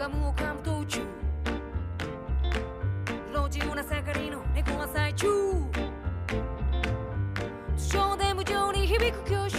[0.00, 1.00] ガムをカント中
[3.34, 5.26] 路地裏盛りの猫は最中。
[5.28, 5.68] 無
[7.76, 9.58] 償で無情に響く教習